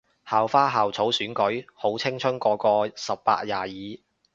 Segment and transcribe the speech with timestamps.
[0.27, 1.63] 校花校草選舉？
[1.75, 3.67] 好青春個個十八廿二